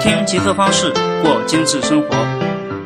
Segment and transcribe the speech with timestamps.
[0.00, 0.90] 听极客方式
[1.22, 2.08] 过精致生活，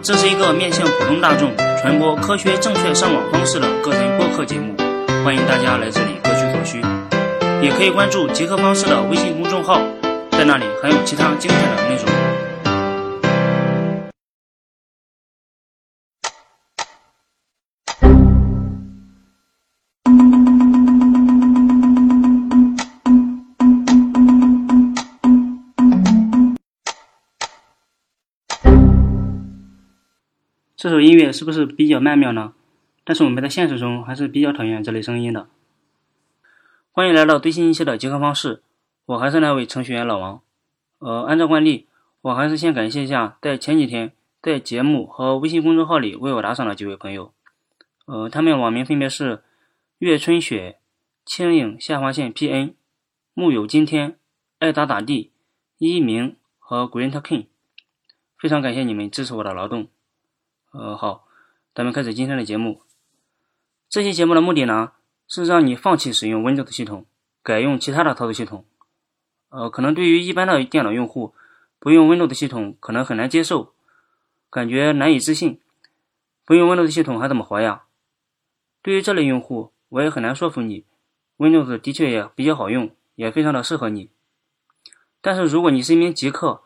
[0.03, 4.75] 这是一个面向普通大众传播科学正确上网方式的个人播客节目，
[5.25, 6.83] 欢迎大家来这里各取所需。
[7.63, 9.81] 也可以关注极客方式的微信公众号，
[10.33, 12.24] 在那里还有其他精彩的内容。
[30.85, 32.53] 这首音乐是不是比较曼妙呢？
[33.05, 35.49] 但是我们在现实中还是比较讨厌这类声音的。
[36.93, 38.63] 欢迎来到最新一期的集合方式，
[39.07, 40.43] 我还是那位程序员老王。
[40.99, 41.87] 呃，按照惯例，
[42.21, 44.13] 我还是先感谢一下在前几天
[44.43, 47.33] 在节目和微信公众号里为我打赏的几位朋友。
[48.05, 49.43] 呃，他们网名分别是
[49.97, 50.77] 月春雪、
[51.25, 52.75] 青影下划线 PN、
[53.33, 54.19] 木有今天、
[54.59, 55.33] 爱咋咋地、
[55.79, 57.47] 一鸣和 Green King。
[58.39, 59.89] 非常感谢你们支持我的劳动。
[60.77, 61.29] 呃，好，
[61.73, 62.83] 咱们开始今天的节目。
[63.89, 64.91] 这期节目的目的呢，
[65.29, 67.07] 是让你放弃使用 Windows 系统，
[67.45, 68.65] 改用其他的操作系统。
[69.51, 71.33] 呃，可能对于一般的电脑用户，
[71.79, 73.73] 不用 Windows 系统可能很难接受，
[74.51, 75.61] 感觉难以置信。
[76.45, 77.85] 不用 Windows 系统还怎么活呀？
[78.83, 80.85] 对于这类用户，我也很难说服你
[81.37, 84.11] ，Windows 的确也比较好用，也非常的适合你。
[85.21, 86.63] 但是如果你是一名极客，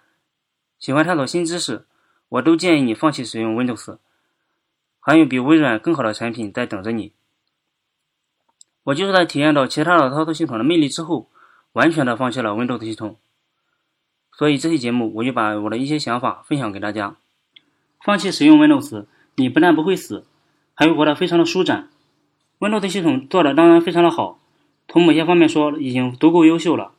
[0.78, 1.84] 喜欢探索新知识，
[2.28, 3.98] 我都建议你放弃使用 Windows，
[5.00, 7.12] 还有比微软更好的产品在等着你。
[8.84, 11.28] 我就是在体验到其他的操作系统的魅力之后，
[11.72, 13.16] 完全的放弃了 Windows 系统。
[14.32, 17.16] 所以这期节目我就把我的一些想法分享给大家。
[18.04, 19.06] 放弃使用 Windows，
[19.36, 20.24] 你不但不会死，
[20.74, 21.90] 还会活得非常的舒展。
[22.60, 24.38] Windows 系统做的当然非常的好，
[24.88, 26.92] 从某些方面说已经足够优秀了。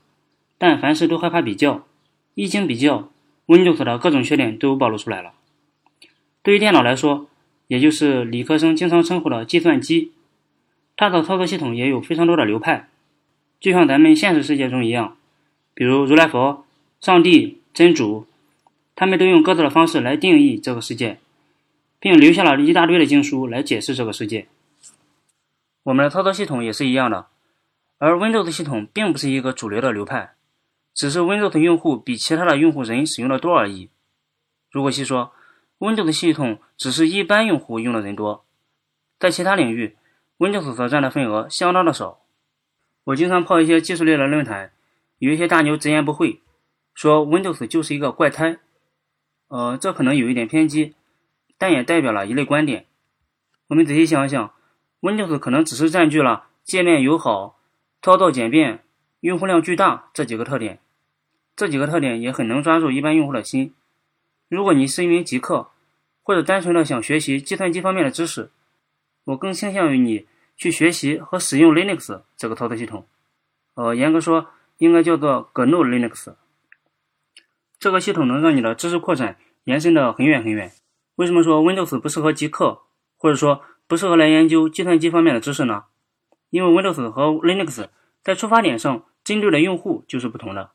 [0.58, 1.86] 但凡事都害怕比较，
[2.34, 3.10] 一经比较。
[3.50, 5.33] Windows 的各种缺点都暴露出来了。
[6.44, 7.28] 对于电脑来说，
[7.65, 10.11] 也就是理科生经常称呼的计算机，
[10.95, 12.89] 它的操作系统也有非常多的流派，
[13.59, 15.17] 就像咱们现实世界中一样，
[15.73, 16.64] 比如如来佛、
[17.02, 18.27] 上帝、真主，
[18.95, 21.17] 他们都用各自的方式来定义这个世界，
[21.99, 24.48] 并留下了一大堆的经书来解释这个世界。
[25.82, 27.26] 我们的操作系统也是一样的，
[27.98, 30.33] 而 Windows 系统并不是一个主流的流派。
[30.99, 33.89] 只是 Windows 用户比其他的用户人使用的多而已。
[34.70, 35.32] 如果细说
[35.77, 38.43] ，Windows 系统只是一般用户用的人多，
[39.17, 39.95] 在其他领域
[40.39, 42.20] ，Windows 所占的份额相当的少。
[43.05, 44.73] 我经常泡一些技术类的论坛，
[45.20, 46.42] 有一些大牛直言不讳，
[46.93, 48.59] 说 Windows 就是一个怪胎。
[49.48, 50.95] 呃，这可能有一点偏激，
[51.58, 52.88] 但也代表了一类观点。
[53.67, 54.54] 我们仔细想想
[54.99, 57.58] ，Windows 可能只是占据了界面友好、
[58.02, 58.83] 操作简便、
[59.21, 60.82] 用户量巨大这几个特点。
[61.59, 63.73] 这几个特点也很能抓住一般用户的心。
[64.47, 65.67] 如果你是一名极客，
[66.23, 68.49] 或者单纯的想学习计算机方面的知识，
[69.25, 70.25] 我更倾向于你
[70.55, 73.05] 去学习和使用 Linux 这个操作系统。
[73.73, 74.47] 呃，严格说，
[74.77, 76.33] 应该叫做 GNU Linux。
[77.77, 80.71] 这个系统能让你的知识扩展延伸的很远很远。
[81.15, 82.83] 为什么说 Windows 不适合极客，
[83.17, 85.83] 或者说不适合来研究计算机方面的知识呢？
[86.52, 87.89] 因为 Windows 和 Linux
[88.23, 90.71] 在出发点上针对的用户就是不同的。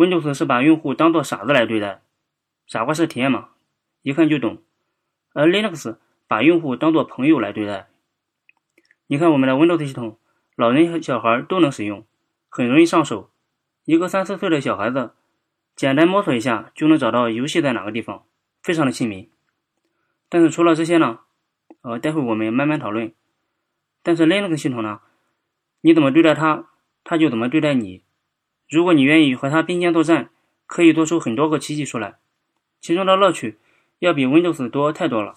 [0.00, 2.00] Windows 是把用户当做傻子来对待，
[2.66, 3.50] 傻瓜式体验嘛，
[4.00, 4.62] 一看就懂。
[5.34, 7.90] 而 Linux 把用户当做朋友来对待。
[9.08, 10.16] 你看我们的 Windows 系统，
[10.56, 12.06] 老人和小孩都能使用，
[12.48, 13.28] 很容易上手。
[13.84, 15.12] 一个三四岁的小孩子，
[15.76, 18.24] 简单摸索一下就能找到游戏在哪个地方，
[18.62, 19.28] 非常的亲民。
[20.30, 21.18] 但是除了这些呢，
[21.82, 23.12] 呃，待会我们慢慢讨论。
[24.02, 25.02] 但是 Linux 系统呢，
[25.82, 26.70] 你怎么对待它，
[27.04, 28.02] 它就怎么对待你。
[28.70, 30.30] 如果你愿意和它并肩作战，
[30.66, 32.18] 可以做出很多个奇迹出来，
[32.80, 33.58] 其中的乐趣
[33.98, 35.34] 要比 Windows 多太多了。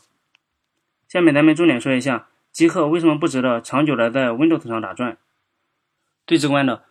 [1.07, 5.17] 下面咱们重点说一下极客为什么不值得长久的在 Windows 上打转。
[6.27, 6.83] 最直观的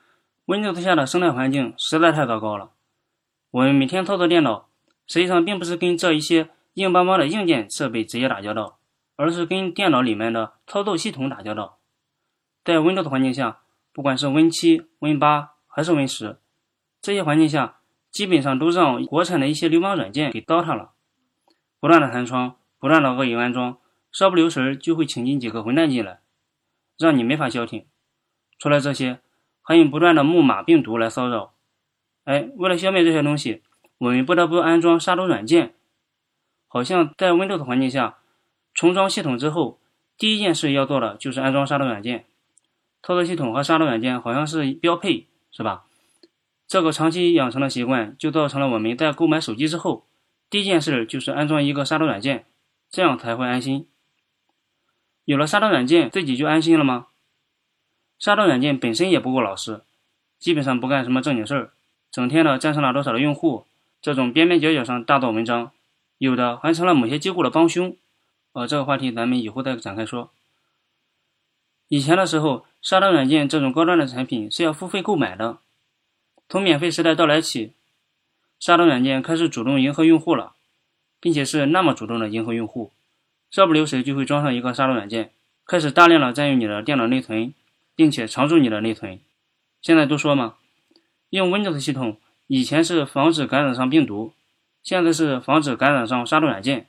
[0.47, 2.73] ，Windows 下的生态环境实在太糟糕了。
[3.53, 4.69] 我们每天操作电脑，
[5.07, 8.79] 实际上并不是跟这一些硬邦邦的硬件设备直接打交道，
[9.15, 11.79] 而是跟电脑里面的操作系统打交道。
[12.65, 13.61] 在 Windows 环境下，
[13.93, 15.52] 不管是 Win7、Win8。
[15.75, 16.39] 还是 Win 十，
[17.01, 17.79] 这些环境下
[18.11, 20.93] 基本上都让国产的一些流氓软件给糟蹋了，
[21.81, 23.79] 不断的弹窗，不断的恶意安装，
[24.13, 26.21] 稍不留神就会请进几个混蛋进来，
[26.99, 27.87] 让你没法消停。
[28.59, 29.21] 除了这些，
[29.63, 31.55] 还有不断的木马病毒来骚扰。
[32.25, 33.63] 哎，为了消灭这些东西，
[33.97, 35.75] 我们不得不安装杀毒软件。
[36.69, 38.19] 好像在 Windows 环境下
[38.75, 39.81] 重装系统之后，
[40.19, 42.27] 第一件事要做的就是安装杀毒软件。
[43.03, 45.29] 操作系统和杀毒软件好像是标配。
[45.53, 45.85] 是吧？
[46.67, 50.07] 这个长期养成的习惯，就造成了我们在购买手机之后，
[50.49, 52.47] 第一件事就是安装一个杀毒软件，
[52.91, 53.87] 这样才会安心。
[55.27, 57.09] 有了杀毒软件，自己就安心了吗？
[58.19, 59.83] 杀毒软件本身也不够老实，
[60.39, 61.73] 基本上不干什么正经事儿，
[62.11, 63.67] 整天的战胜了多少的用户，
[64.01, 65.71] 这种边边角角上大做文章，
[66.17, 67.95] 有的还成了某些机构的帮凶。
[68.55, 70.31] 呃，这个话题咱们以后再展开说。
[71.93, 75.59] 以前的时候，杀毒软件这种高端的产品是要付费购买的。
[76.49, 77.75] 从免费时代到来起，
[78.59, 80.55] 杀毒软件开始主动迎合用户了，
[81.21, 82.93] 并且是那么主动的迎合用户，
[83.51, 85.33] 稍不留神就会装上一个杀毒软件，
[85.67, 87.53] 开始大量的占用你的电脑内存。
[87.95, 89.21] 并且常驻你的内存。
[89.83, 90.55] 现在都说嘛，
[91.29, 92.17] 用 Windows 系统
[92.47, 94.33] 以前是防止感染上病毒，
[94.83, 96.87] 现在是防止感染上杀毒软件。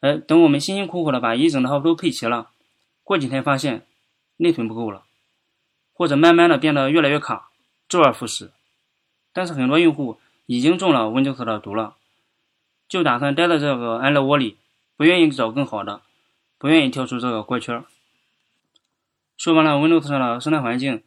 [0.00, 2.50] 哎，等我们辛辛苦苦的把一整套都配齐了，
[3.02, 3.86] 过几天发现
[4.40, 5.04] 内存不够了，
[5.92, 7.50] 或者慢慢的变得越来越卡，
[7.86, 8.50] 周而复始。
[9.34, 11.96] 但是很多用户已经中了 Windows 的毒了，
[12.88, 14.56] 就打算待在这个安乐窝里，
[14.96, 16.00] 不愿意找更好的，
[16.56, 17.84] 不愿意跳出这个怪圈。
[19.36, 21.02] 说完了 Windows 上的生态环境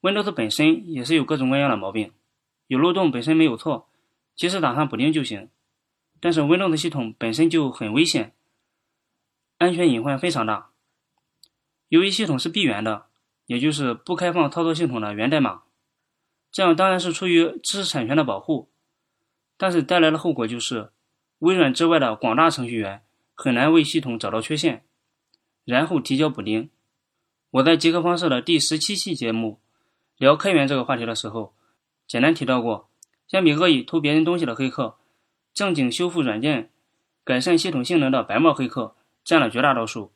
[0.00, 2.10] ，Windows 本身也是有各种各样的毛病，
[2.66, 3.86] 有漏洞本身没有错，
[4.34, 5.48] 及时打上补丁就行。
[6.18, 8.34] 但是 Windows 系统本身就很危险，
[9.58, 10.71] 安全隐患非常大。
[11.92, 13.04] 由于系统是闭源的，
[13.44, 15.64] 也就是不开放操作系统的源代码，
[16.50, 18.70] 这样当然是出于知识产权的保护，
[19.58, 20.90] 但是带来的后果就是，
[21.40, 23.02] 微软之外的广大程序员
[23.34, 24.86] 很难为系统找到缺陷，
[25.66, 26.70] 然后提交补丁。
[27.50, 29.60] 我在极客方式的第十七期节目
[30.16, 31.54] 聊开源这个话题的时候，
[32.06, 32.88] 简单提到过，
[33.28, 34.96] 相比恶意偷别人东西的黑客，
[35.52, 36.70] 正经修复软件、
[37.22, 40.10] 改善系统性能的白帽黑客占了绝大多数。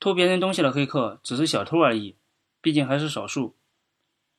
[0.00, 2.16] 偷别人东西的黑客只是小偷而已，
[2.60, 3.54] 毕竟还是少数。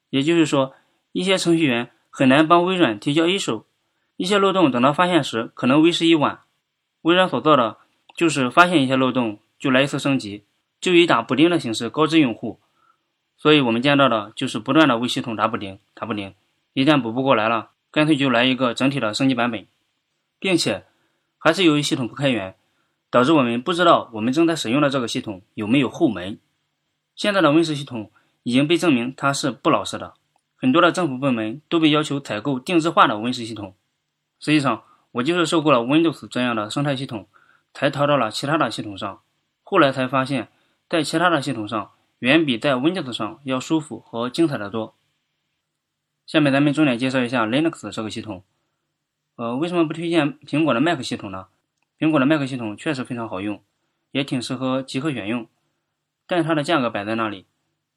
[0.09, 0.73] 也就是说，
[1.13, 3.65] 一些程序员很难帮微软提交 A 手，
[4.17, 6.41] 一些漏洞等到发现时可能为时已晚。
[7.03, 7.77] 微软所做的
[8.15, 10.43] 就是发现一些漏洞就来一次升级。
[10.81, 12.59] 就以打补丁的形式告知用户，
[13.37, 16.33] 所以我们见到的就是不断的为系统打补丁、打补丁，
[16.73, 19.67] 一旦补不过来了，干脆就来一个整体的升级版本，
[20.39, 20.83] 并且
[21.37, 22.55] 还是由于系统不开源，
[23.11, 26.39] 导致我们不知道我们正在使用的这个系统有没有后门。
[27.15, 28.11] 现在的 Win 十系统
[28.41, 30.15] 已经被证明它是不老实的，
[30.55, 33.75] 很多的政府部门都被要求采购定制化的 Win 十系统。
[34.39, 34.81] 实际上，
[35.11, 37.27] 我就是受够了 Windows 这样的生态系统，
[37.73, 39.21] 才逃到了其他的系统上，
[39.61, 40.47] 后来才发现。
[40.89, 44.93] 在其他的系统上，远比在 Windows 上要舒服和精彩的多。
[46.25, 48.43] 下面咱们重点介绍一下 Linux 这个系统。
[49.37, 51.47] 呃，为什么不推荐苹果的 Mac 系统呢？
[52.01, 53.61] 苹果的 Mac 系统确实非常好用，
[54.09, 55.47] 也挺适合极客选用，
[56.25, 57.45] 但它的价格摆在那里，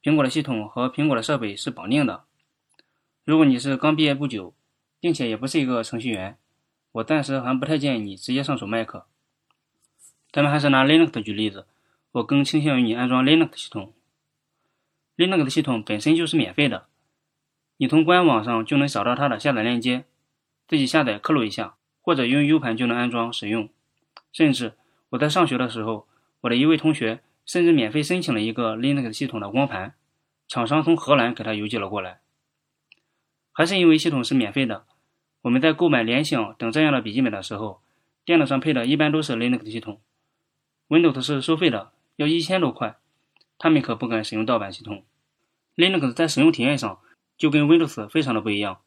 [0.03, 2.25] 苹果的系统和苹果的设备是绑定的。
[3.25, 4.53] 如果你是刚毕业不久，
[5.01, 6.37] 并且也不是一个程序员，
[6.93, 8.91] 我暂时还不太建议你直接上手 Mac。
[10.31, 11.67] 咱们还是拿 Linux 举例子。
[12.12, 13.95] 我更倾向于你安装 Linux 系统。
[15.17, 16.89] Linux 系统本身就是免费的，
[17.79, 20.05] 你从官网上就能找到它的下载链接，
[20.69, 23.71] 自己下载刻录一下，或者用 U 盘就能安装使用。
[24.35, 24.75] 甚至
[25.09, 26.07] 我在上学的时候，
[26.43, 29.95] 我的一位同学甚至免费申请了一个 Linux 系统的光盘，
[30.49, 32.21] 厂商从荷兰给他邮寄了过来。
[33.53, 34.85] 还是因为系统是免费的，
[35.43, 37.81] 我们在购买联想等这样的笔记本的时候，
[38.25, 40.00] 电脑上配的一般都是 Linux 系统
[40.88, 41.93] ，Windows 是收费的。
[42.17, 42.97] 要一千多块，
[43.59, 45.05] 他们可不敢使用盗版系统。
[45.75, 47.00] Linux 在使用体验上
[47.37, 48.79] 就跟 Windows 非常的不一样。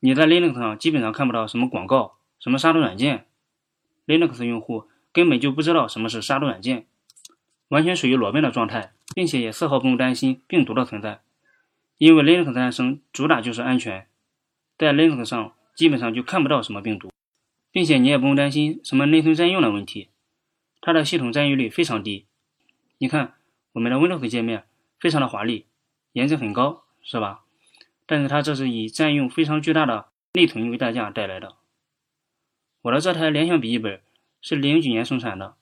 [0.00, 3.26] 你在 Linux 上基本上看不到什么广告、什么杀毒软件。
[4.10, 6.86] Linux 用户根本就不知道什么是杀毒软件，
[7.68, 11.20] 完全属于裸奔的状态，并且也丝毫不用担心病毒的存在，
[11.96, 14.08] 因为 Linux 诞生主打就是安全，
[14.76, 17.12] 在 Linux 上基本上就看不到什么病毒，
[17.70, 20.08] 并且你也不用担心什么内存占用的问题，
[20.80, 22.26] 它的系统占用率非常低。
[22.98, 23.34] 你看，
[23.74, 24.64] 我们的 Windows 界面
[24.98, 25.66] 非常的华丽，
[26.14, 27.42] 颜值很高，是吧？
[28.06, 31.54] 但是它这是以占用非常巨大的内存为代价带来的。
[32.82, 34.00] 我的这台联想笔记本
[34.40, 35.54] 是零几年生产的，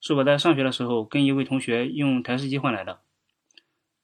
[0.00, 3.00] 是我在上学的时候跟一位同学用台式机换来的。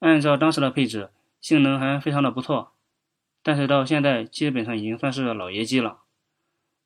[0.01, 1.11] 按照当时的配置，
[1.41, 2.73] 性能还非常的不错，
[3.43, 6.01] 但是到现在基本上已经算是老爷机了。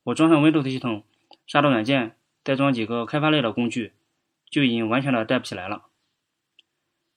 [0.04, 1.02] 我装上 Windows 系统，
[1.46, 3.92] 杀毒软件，再装几个开发类的工具，
[4.48, 5.86] 就已经完全的带不起来了。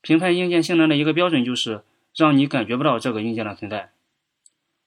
[0.01, 1.83] 评判硬件性能的一个标准就是
[2.15, 3.91] 让你感觉不到这个硬件的存在，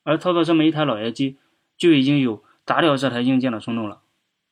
[0.02, 1.38] 而操作这么一台老爷机，
[1.76, 4.02] 就已经有砸掉这台硬件的冲动了。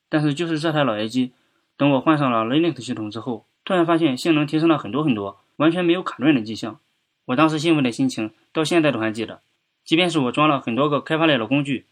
[0.08, 1.32] 但是就是这台老爷机，
[1.76, 6.80] 等我换上了 Linux 系统之后，突然发现性能提升了很多很多，完全没有卡顿的迹象。
[7.26, 9.42] 我当时兴奋的心情到现在都还记得，
[9.84, 11.84] 即便是我装了很多个开发类的工具，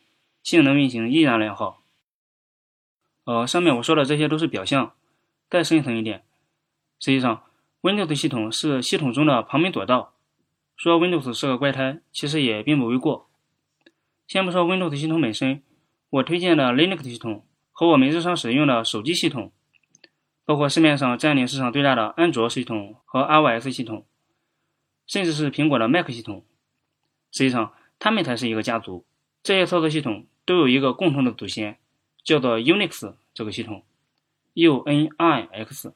[0.43, 1.83] 性能运行依然良好。
[3.25, 4.93] 呃，上面我说的这些都是表象，
[5.50, 6.23] 再深层一点，
[6.99, 7.43] 实际上
[7.83, 10.14] Windows 系统是系统中的旁门左道。
[10.75, 13.28] 说 Windows 是个怪胎，其实也并不为过。
[14.26, 15.62] 先不说 Windows 系统本身，
[16.14, 19.50] 我推荐的 Linux 系统和我们日常使用的手机系统，
[20.44, 24.06] 包括市面上占领市场最大的安卓系统和 iOS 系统，
[25.09, 26.44] 甚至是苹果的 Mac 系统，
[27.33, 29.04] 实际上它们才是一个家族。
[29.42, 31.78] 这些操作系统都有一个共同的祖先，
[32.23, 33.83] 叫做 Unix 这个系统
[34.52, 35.92] ，U-N-I-X。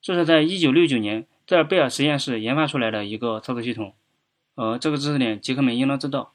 [0.00, 1.26] 这是在1969年。
[1.44, 3.94] 在贝尔实验室研发出来的一个操作系统，
[4.54, 6.34] 呃，这个知识点极客们应当知道。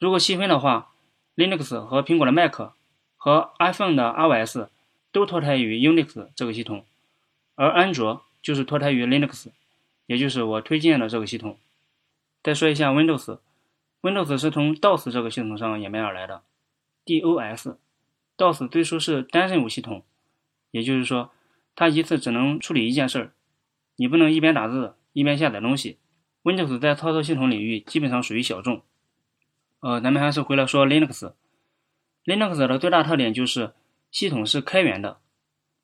[0.00, 0.90] 如果细分的话
[1.38, 2.72] ，Linux 和苹果的 Mac
[3.16, 4.68] 和 iPhone 的 iOS
[5.12, 6.84] 都脱胎于 Unix 这个系统，
[7.54, 9.46] 而安卓就是脱胎于 Linux，
[10.06, 11.56] 也就是我推荐的这个系统。
[12.42, 16.42] 再说一下 Windows，Windows 是从 DOS 这个系统上演变而来的
[17.06, 20.02] ，DOS，DOS 最初是单任务系统，
[20.72, 21.30] 也就是说，
[21.76, 23.30] 它一次只能处理一件事儿。
[23.96, 25.98] 你不能一边打字一边下载东西。
[26.42, 28.82] Windows 在操作系统领域基本上属于小众。
[29.80, 31.32] 呃，咱们还是回来说 Linux。
[32.24, 33.72] Linux 的最大特点就是
[34.10, 35.18] 系统是开源的，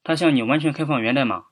[0.03, 1.45] 它向你完全开放源代码。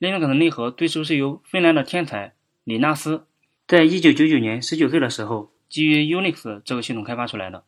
[0.00, 3.26] Linux 的内核最初是由芬兰的天才李纳斯，
[3.66, 7.64] 在一九九九年十九岁的时候，基于 Unix 这个系统开发出来的。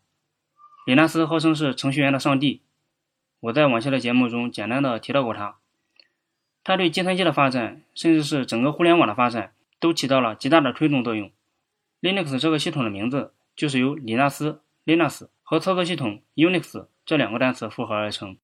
[0.87, 2.63] 李纳斯号称是程序员的上帝，
[3.41, 5.57] 我在往期的节目中简单的提到过他。
[6.65, 11.31] 它对计算机的发展，甚至是整个互联网的发展，都起到了极大的推动作用。
[12.03, 18.37] Linux 这个系统的名字就是由李纳斯 （Linux） 和操作系统 Unix 这两个单词复合而成。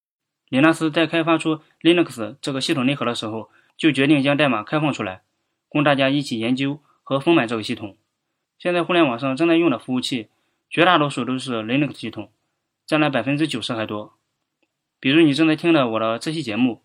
[0.49, 5.23] 李纳斯在开发出 Linux 这个系统内核的时候，就决定将代码开放出来，
[5.69, 7.97] 供大家一起研究和丰满这个系统。
[8.59, 10.29] 现在互联网上正在用的服务器，
[10.69, 12.31] 绝大多数都是 Linux 系统，
[12.87, 14.15] 占了百分之九十还多。
[14.99, 16.83] 比如你正在听的我的这期节目。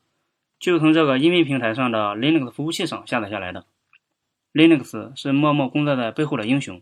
[0.58, 3.65] 就是从这个音频平台上的 Linux 服务器上下载下来的。
[4.53, 6.82] Linux 是默默工作在背后的英雄。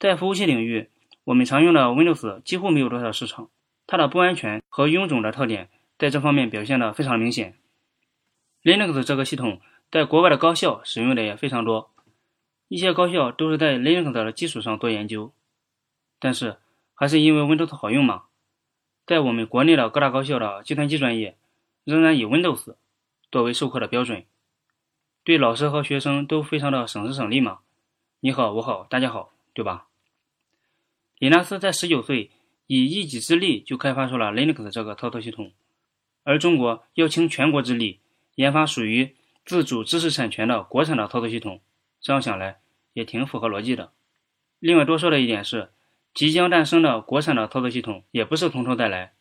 [0.00, 0.88] 在服务器领域，
[1.24, 3.50] 我们常用的 Windows 几乎没有多少市场。
[3.86, 7.58] 它的不安全和臃肿的特点在这方面表现的非常明显。
[8.62, 11.90] Linux 这个系统在国外的高校使用的也非常多，
[12.68, 15.34] 一些高校都是在 Linux 的基础上做研究。
[16.18, 16.56] 但是
[16.94, 18.22] 还是因为 Windows 好用嘛，
[19.04, 21.36] 在我们国内的各大高校的计算机专业。
[21.84, 22.74] 仍然以 Windows
[23.30, 24.24] 作为授课的标准，
[25.24, 27.58] 对老师和学生都非常的省时省力嘛。
[28.20, 29.88] 你好，我好，大家好，对吧？
[31.20, 32.30] 李纳斯在十九岁
[32.66, 35.52] 以一己之力就开发出了 Linux 这个操作系统，
[36.24, 38.00] 而中国要倾全国之力
[38.36, 41.60] 研发属于自主知识产权的国产的操作系统，
[42.00, 42.60] 这样想来
[42.94, 43.92] 也挺符合逻辑的。
[44.60, 45.68] 另外多说的一点是，
[46.14, 49.12] 即将诞生的国产的操作系统也不是从头再来。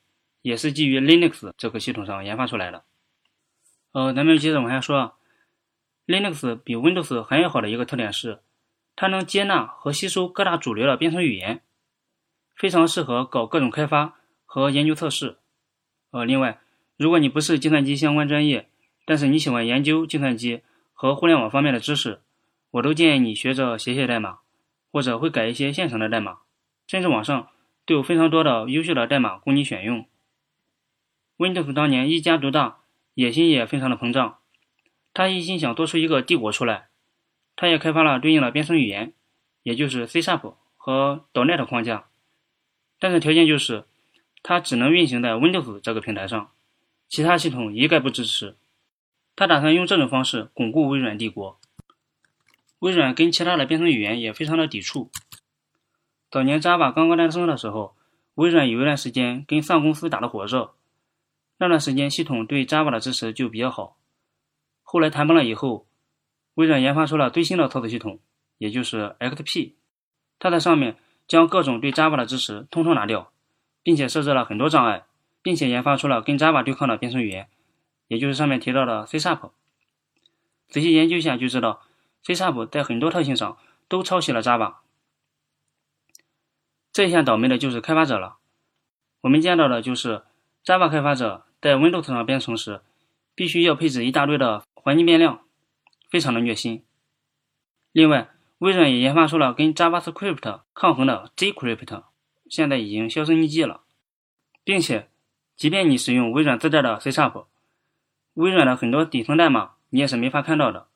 [0.42, 2.86] 也是基于 Linux 这个系统上研发出来的。
[3.92, 5.16] 呃，咱们接着往下说
[6.08, 8.40] ，Linux 比 Windows 还要好的一个特点是，
[8.96, 11.62] 它能接纳和吸收各大主流的编程语言，
[12.60, 15.38] 非常适合搞各种开发和研究测试。
[16.12, 16.60] 呃，另外，
[16.98, 18.68] 如果你不是计算机相关专业，
[19.06, 20.62] 但是你喜欢研究计算机
[20.94, 22.20] 和互联网方面的知识，
[22.72, 24.40] 我都建议你学着写写代码，
[24.92, 26.40] 或者会改一些现成的代码，
[26.86, 27.48] 甚至网上
[27.86, 30.06] 都有非常多的优秀的代码供你选用。
[31.38, 32.80] Windows 当年一家独大，
[33.14, 34.40] 野心也非常的膨胀。
[35.14, 36.90] 他一心想做出一个帝国出来，
[37.56, 39.14] 他也开发了对应的编程语言，
[39.64, 40.20] 也就是 C#
[40.76, 42.09] 和 .NET 框架。
[43.00, 43.86] 但是条件就是，
[44.44, 46.52] 它只能运行在 Windows 这个平台上，
[47.08, 48.56] 其他系统一概不支持。
[49.36, 51.58] 他打算用这种方式巩固微软帝国。
[52.80, 55.10] 微软跟其他的编程语言也非常的抵触。
[56.30, 57.96] 早年 Java 刚刚诞生的时候，
[58.36, 60.74] 微软有一段时间跟 Sun 公司打得火热。
[61.58, 63.98] 那段时间，系统对 Java 的支持就比较好。
[64.84, 65.86] 后来谈崩了以后，
[66.56, 68.20] 微软研发出了最新的操作系统，
[68.58, 69.74] 也就是 XP。
[70.38, 70.98] 它在上面
[71.30, 73.32] 将各种对 Java 的支持通通拿掉，
[73.82, 75.06] 并且设置了很多障碍，
[75.42, 77.48] 并且研发出了跟 Java 对抗的编程语言，
[78.08, 79.52] 也就是上面提到的 C Sharp。
[80.68, 81.84] 仔细研究一下就知道
[82.26, 83.58] cesap 在很多特性上
[83.88, 84.76] 都抄袭了 Java。
[86.92, 88.38] 这一下倒霉的就是开发者了。
[89.22, 90.24] 我们见到的就是
[90.66, 91.46] Java 开发者。
[91.62, 92.80] 在 Windows 上编程时，
[93.36, 95.42] 必须要配置一大堆的环境变量，
[96.10, 96.86] 非常的虐心。
[97.92, 98.30] 另外，
[98.60, 102.04] 微软也研发出了跟 JavaScript 抗衡的 JCrypt，
[102.50, 103.82] 现在已经销声匿迹了。
[104.64, 105.10] 并且，
[105.56, 107.12] 即便你使用微软自带的 C#，
[108.34, 110.88] 微软的很多底层代码你也是没法看到的。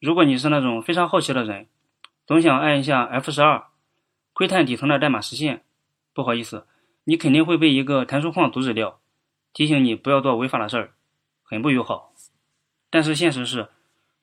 [0.00, 1.66] 如果你是那种非常好奇的人，
[2.26, 3.64] 总想按一下 F 十二，
[4.32, 5.64] 窥探底层的代码实现。
[6.12, 6.66] 不好意思，
[7.04, 9.00] 你肯定会被一个弹出框阻止掉，
[9.52, 10.92] 提醒你不要做违法的事儿，
[11.44, 12.12] 很不友好。
[12.90, 13.68] 但是现实是，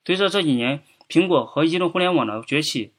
[0.04, 2.92] 随着这几年苹果和移动互联网的崛起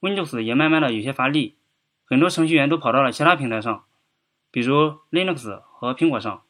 [0.00, 1.56] ，Windows 也慢慢的有些乏力，
[2.04, 3.84] 很多程序员都跑到了其他平台上，
[4.50, 6.42] 比如 Linux 和苹果上。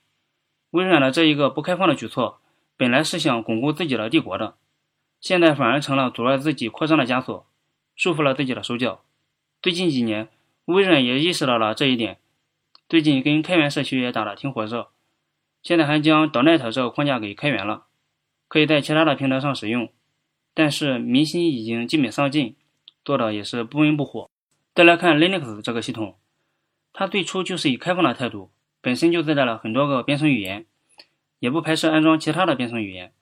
[0.71, 2.41] 微软的这一个不开放的举措，
[2.77, 4.57] 本来是想巩固自己的帝国的，
[5.21, 7.47] 现在反而成了阻碍自己扩张的枷锁。
[7.97, 9.05] 束缚了自己的手脚。
[9.63, 10.29] 最近几年，
[10.65, 12.19] 微软也意识到了这一点，
[12.89, 14.89] 最近跟开源社区也打得挺火热。
[15.63, 17.85] 现在还将 Donet 这个框架给开源了，
[18.49, 19.89] 可以在其他的平台上使用。
[20.55, 22.55] 但是民心已经基本丧尽，
[23.05, 24.31] 做的也是不温不火。
[24.75, 26.17] 再来看 Linux 这个系统，
[26.93, 30.65] 它最初就是以开放的态度，本身就自带了很多个编程语言，
[31.41, 33.13] 也不排斥安装其他的编程语言。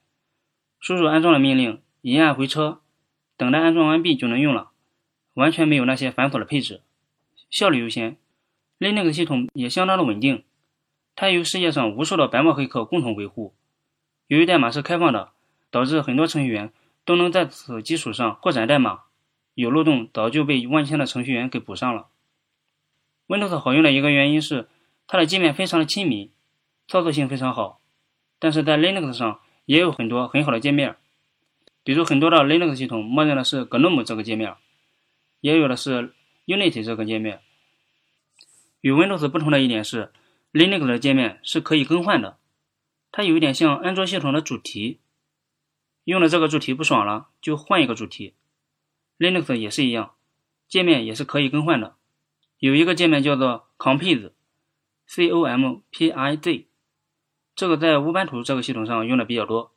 [0.79, 2.81] 输入安装的命令，一按回车。
[3.35, 4.69] 等待安装完毕就能用了，
[5.33, 6.81] 完全没有那些繁琐的配置，
[7.49, 8.17] 效率优先。
[8.79, 10.43] Linux 系统也相当的稳定，
[11.15, 13.53] 它由世界上无数的白帽黑客共同维护。
[14.27, 15.31] 由于代码是开放的，
[15.71, 16.71] 导致很多程序员
[17.05, 19.01] 都能在此基础上扩展代码，
[19.53, 22.07] 有漏洞早就被万千的程序员给补上了。
[23.27, 24.67] Windows 好用的一个原因是
[25.07, 26.31] 它的界面非常的亲民，
[26.87, 27.79] 操作性非常好，
[28.39, 30.95] 但是在 Linux 上也有很多很好的界面。
[31.85, 34.55] 比如很多的 Linux 系统默认的是 GNOME 这个界面，
[35.41, 36.13] 也有的是
[36.45, 37.41] Unity 这个界面。
[38.79, 40.11] 与 Windows 不同的一点是
[40.53, 42.37] ，Linux 的界面是可以更换的，
[43.11, 44.99] 它有一点像安卓系统的主题，
[46.03, 48.33] 用了这个主题不爽了就换一个主题。
[49.17, 50.15] Linux 也是一样，
[50.67, 51.95] 界面也是可以更换的。
[52.59, 56.67] 有一个界面叫做 Compiz，C O M P I Z，
[57.55, 59.71] 这个在乌班图这个系统上用的比较多。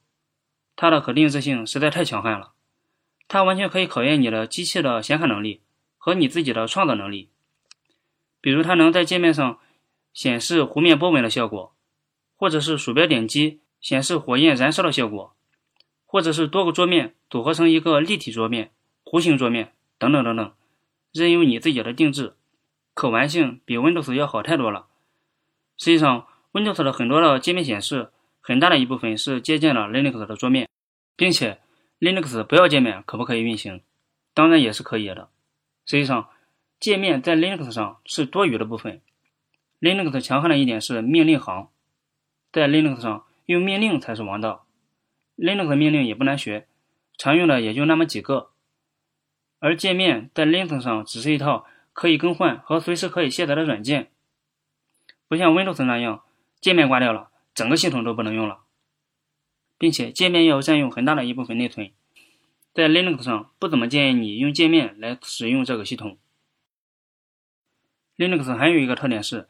[0.74, 2.52] 它的可定制性实在太强悍了，
[3.28, 5.62] 它完全可以考验你的机器的显卡能力
[5.96, 7.30] 和你自己的创造能力。
[8.40, 9.58] 比如，它能在界面上
[10.12, 11.74] 显示弧面波纹的效果，
[12.36, 15.35] 或者是鼠标点击显示火焰燃烧的效果，
[16.06, 18.70] 或者是多个桌面组合成一个立体桌面、
[19.04, 20.52] 弧形桌面等等等等，
[21.12, 22.34] 任由你自己的定制，
[22.94, 24.86] 可玩性比 Windows 要好太多了。
[25.76, 28.10] 实际上，Windows 的很多的界面显示。
[28.48, 30.68] 很大的一部分是借鉴了 Linux 的桌面，
[31.16, 31.58] 并且
[31.98, 33.80] Linux 不要界面可不可以运行？
[34.34, 35.28] 当然也是可以的。
[35.84, 36.28] 实际上，
[36.78, 39.00] 界面在 Linux 上是多余的部分。
[39.80, 41.70] Linux 强悍的一点是命令行，
[42.52, 44.65] 在 Linux 上用命令才是王道。
[45.36, 46.66] Linux 命令也不难学，
[47.18, 48.50] 常用的也就那么几个。
[49.58, 54.10] 而界面在 Linux 上只是一套可以更换和随时可以卸载的软件，
[55.28, 56.22] 不像 Windows 那样，
[56.60, 57.30] 界面挂掉了。
[57.54, 58.58] 整个系统都不能用了，
[59.78, 61.90] 并且界面要占用很大的一部分内存，
[62.74, 66.18] 在 Linux 上不怎么建议你用界面来使用这个系统。
[68.18, 69.48] Linux 还有一个特点是，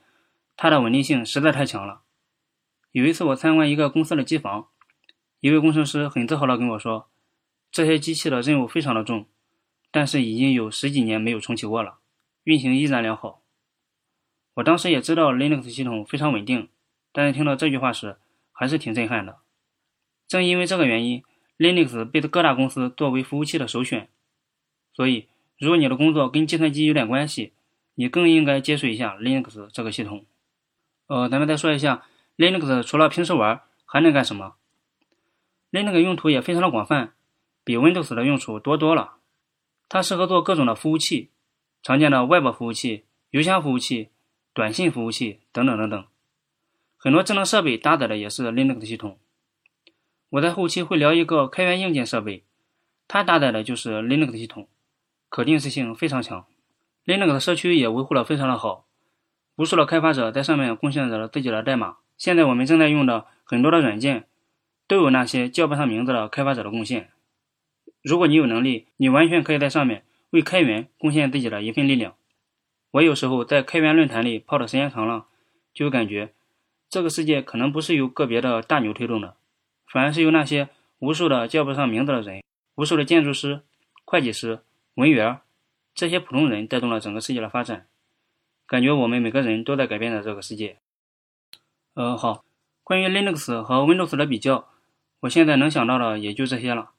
[0.57, 2.03] 它的稳定性实在太强了。
[2.93, 4.69] 有一次我参观一个公司的机房，
[5.47, 7.09] 一位工程师很自豪地跟我说，
[7.71, 9.27] 这些机器的任务非常的重，
[9.93, 11.99] 但是已经有十几年没有重启过了，
[12.43, 13.43] 运行依然良好。
[14.55, 16.69] 我当时也知道 Linux 系统非常稳定。
[17.13, 18.17] 但是听到这句话时，
[18.51, 19.37] 还是挺震撼的。
[20.27, 21.23] 正因为这个原因
[21.59, 24.09] ，Linux 被各大公司作为服务器的首选。
[24.93, 25.29] 所以，
[25.59, 27.53] 如果你的工作跟计算机有点关系，
[27.95, 30.27] 你更应该接触一下 Linux 这个系统。
[31.07, 32.03] 呃，咱们再说一下
[32.37, 34.57] ，Linux 除了平时玩还能干什么
[35.77, 37.13] ？Linux 用途也非常的广泛，
[37.63, 39.17] 比 Windows 的用处多多了。
[39.91, 41.33] 它适合做各种的服务器，
[41.83, 44.09] 常见的 Web 服务器、邮箱服务器、
[44.55, 46.07] 短信服务器等等等等。
[46.97, 49.19] 很多智能设备搭载的也是 Linux 系统。
[50.31, 52.45] 我在后期会聊一个开源硬件设备，
[53.07, 54.67] 它搭载的就是 Linux 系统，
[55.29, 56.47] 可定制性非常强。
[57.05, 58.87] Linux 的社区也维护的非常的好，
[59.57, 61.99] 无数的开发者在上面贡献着自己的代码。
[62.17, 64.27] 现在我们正在用的很多的软件，
[64.87, 67.11] 都有那些叫不上名字的开发者的贡献。
[68.03, 72.15] 如果你有能力，你完全可以在上面为开源贡献自己的一份力量。
[72.93, 75.27] 我有时候在开源论坛里泡的时间长了，
[75.75, 76.33] 就感觉。
[76.89, 79.37] 这个世界可能不是由个别的大牛推动的，
[79.93, 80.69] 反而是由那些
[81.01, 82.45] 无数的叫不上名字的人，
[82.77, 83.63] 无数的建筑师、
[84.05, 84.61] 会计师、
[84.95, 85.41] 文员
[85.95, 87.89] 这些普通人带动了整个世界的发展。
[88.69, 90.79] 感觉我们每个人都在改变着这个世界。
[91.95, 92.45] 呃，好，
[92.85, 94.69] 关于 Linux 和 Windows 的比较，
[95.21, 96.91] 我现在能想到的也就这些了。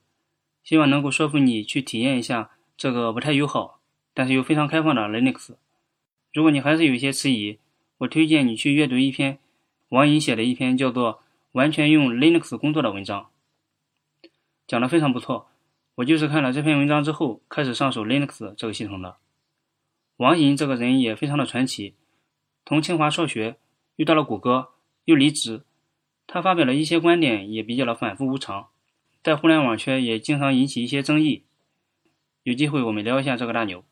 [0.64, 3.80] 希望能够说服你去体验一下这个不太友好，
[4.12, 5.56] 但是又非常开放的 Linux。
[6.32, 7.58] 如果你还是有一些迟疑，
[7.98, 9.38] 我推荐你去阅读一篇。
[9.88, 11.14] 王莹写的一篇叫做
[11.52, 13.30] 《完全用 Linux 工作》的文章，
[14.66, 15.48] 讲的非常不错。
[15.94, 19.16] 我就是看了这篇文章之后开始上手 Linux 这个系统的。
[20.18, 21.94] 王莹这个人也非常的传奇，
[22.66, 23.56] 从清华辍学，
[23.96, 24.68] 遇到了谷歌，
[25.06, 25.62] 又离职。
[26.28, 28.68] 他发表了一些观点，也比较的反复无常，
[29.22, 31.44] 在互联网圈也经常引起一些争议。
[32.42, 33.82] 有机会我们聊一下这个大牛。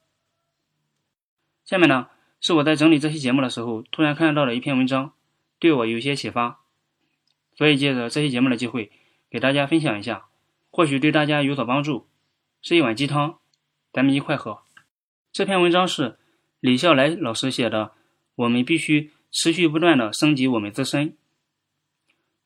[1.64, 2.08] 下面呢，
[2.40, 5.14] 是我在整理这期节目的时候突然看到的一篇文章，
[5.58, 6.60] 对我有些启发，
[7.54, 8.92] 所以借着这期节目的机会，
[9.30, 10.26] 给大家分享一下。
[10.70, 12.06] 或许对大家有所帮助，
[12.60, 13.38] 是一碗鸡汤，
[13.94, 14.60] 咱们一块喝。
[15.32, 16.18] 这篇文章是
[16.60, 17.92] 李笑来老师写的，
[18.34, 21.16] 我们必须持续不断的升级我们自身。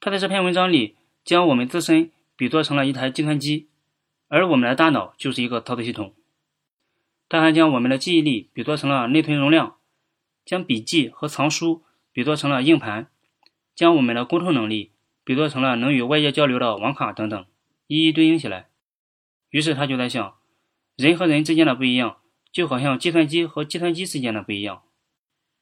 [0.03, 3.69] 他在这篇文章里将我们自身比作成了一台计算机，
[4.29, 6.15] 而我们的大脑就是一个操作系统。
[7.29, 9.77] 他还将我们的记忆力比作成了内存容量，
[10.43, 13.11] 将笔记和藏书比作成了硬盘，
[13.75, 17.45] 将我们的沟通能力比作成了能与外界交流的网卡等等。
[17.87, 18.71] 一一对应起来，
[19.51, 20.39] 于是他就在想，
[20.97, 22.17] 人和人之间的不一样，
[22.51, 24.83] 就好像计算机和计算机之间的不一样。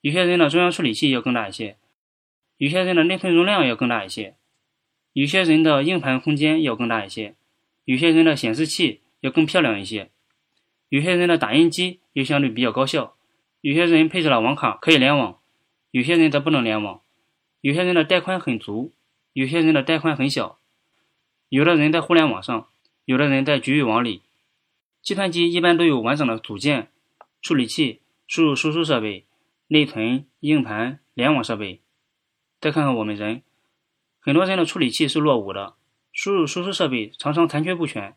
[0.01, 1.77] 有些人的中央处理器要更大一些，
[2.59, 4.35] 有些人的内存容量要更大一些，
[5.13, 7.37] 有些人的硬盘空间要更大一些，
[7.85, 10.11] 有些人的显示器要更漂亮一些，
[10.89, 13.15] 有些人的打印机又相对比较高效，
[13.61, 15.39] 有些人配置了网卡可以联网，
[15.93, 17.01] 有些人则不能联网，
[17.61, 18.93] 有些人的带宽很足，
[19.33, 20.59] 有些人的带宽很小。
[21.49, 22.67] 有的人在互联网上，
[23.05, 24.23] 有的人在局域网里。
[25.01, 26.89] 计算机一般都有完整的组件、
[27.41, 29.25] 处理器、输入输出设备、
[29.69, 31.81] 内存、硬盘、联网设备。
[32.61, 33.43] 再看看我们人，
[34.21, 35.75] 很多人的处理器是落伍的，
[36.13, 38.17] 输入输出设备常常残缺不全，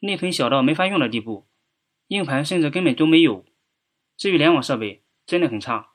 [0.00, 1.46] 内存小到没法用的地步，
[2.08, 3.44] 硬盘甚至根本都没有。
[4.16, 5.90] 至于联网设备，真的很差，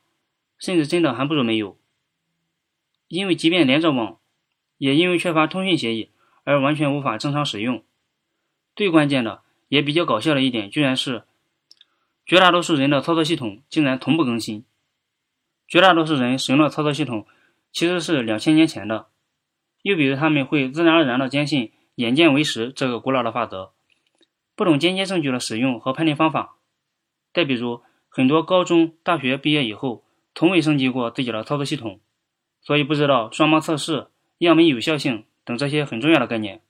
[0.58, 1.78] 甚至真的还不如没有。
[3.08, 4.20] 因为即便连着网，
[4.78, 6.10] 也因为缺乏通讯协议。
[6.46, 7.86] 而完全无法正常使用。
[8.76, 11.24] 最关键的，也比较搞笑的一点，居然是
[12.26, 14.66] 绝大多数人的操作系统竟然同步更新。
[15.70, 17.26] 绝大多数人使用的操作系统
[17.74, 19.08] 其实是两千年前的。
[19.82, 23.74] 又比如，他们会自然而然地坚信“眼见为实”这个古老的法则，
[24.56, 26.56] 不懂间接证据的使用和判定方法。
[27.34, 32.00] 再比如，很多高中、大学毕业以后，从未升级过自己的操作系统，
[32.62, 34.08] 所以不知道双盲测试、
[34.38, 35.26] 样本有效性。
[35.46, 36.62] 等这些很重要的概念，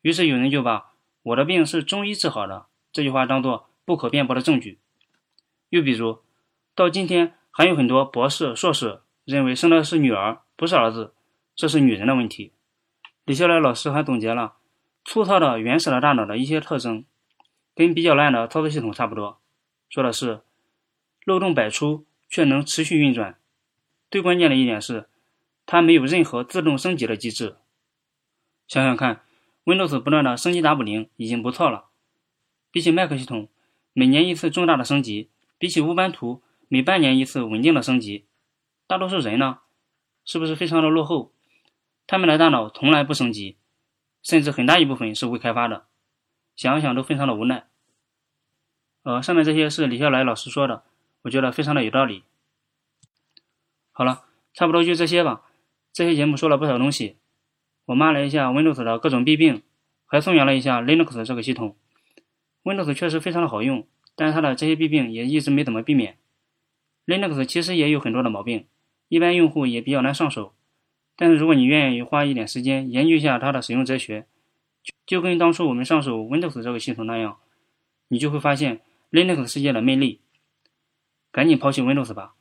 [0.00, 4.78] 于是有人就把“我的病是中医治好的”这句话当做不可辩驳的证据。
[5.68, 6.20] 又比如，
[6.74, 11.12] 到今天还有很多博士、硕士认为生的是女儿不是儿子，
[11.54, 12.52] 这是女人的问题。
[13.24, 14.54] 李笑来老师还总结了
[15.04, 17.04] 粗糙的原始的大脑的一些特征，
[17.74, 19.38] 跟比较烂的操作系统差不多，
[19.88, 20.40] 说的是
[21.24, 23.38] 漏洞百出却能持续运转。
[24.10, 25.08] 最关键的一点是，
[25.66, 27.56] 它没有任何自动升级的机制。
[28.66, 29.20] 想想看
[29.64, 31.86] ，Windows 不断的升级打补丁已经不错了。
[32.72, 33.48] 比起 Mac 系统
[33.92, 35.28] 每年一次重大的升级，
[35.58, 38.24] 比起乌班图每半年一次稳定的升级，
[38.90, 39.60] 大多数人呢，
[40.24, 41.32] 是不是非常的落后？
[42.08, 43.56] 他们的大脑从来不升级，
[44.20, 45.86] 甚至很大一部分是未开发的。
[46.56, 47.68] 想想都非常的无奈。
[49.04, 50.82] 呃，上面这些是李笑来老师说的，
[51.22, 52.24] 我觉得非常的有道理。
[53.92, 55.42] 好了，差不多就这些吧。
[55.92, 57.16] 这些节目说了不少东西。
[57.84, 59.62] 我骂了一下 Windows 的各种弊病，
[60.04, 61.76] 还颂扬了一下 Linux 这个系统。
[62.64, 66.18] Windows 确实非常的好用，但是它的这些弊病也一直没怎么避免。
[67.06, 68.66] Linux 其实也有很多的毛病，
[69.10, 70.54] 一般用户也比较难上手。
[71.16, 74.24] 但是如果你愿意花一点时间研究一下它的使用哲学，
[75.04, 77.36] 就跟当初我们上手 Windows 这个系统那样，
[78.08, 80.20] 你就会发现 Linux 世界的魅力。
[81.30, 82.32] 赶紧抛弃 Windows 吧，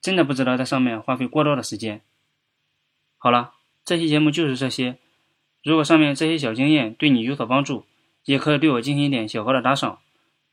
[0.00, 2.02] 真的不值得在上面花费过多的时间。
[3.16, 3.54] 好了。
[3.84, 4.98] 这期节目就是这些。
[5.64, 7.86] 如果上面这些小经验对你有所帮助，
[8.26, 10.00] 也可以对我进行一点小额的打赏，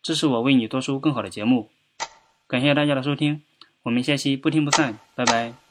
[0.02, 1.70] 支持我为你做出更好的节目。
[2.48, 3.42] 感谢大家的收听，
[3.84, 5.65] 我们下期不听不散，拜拜。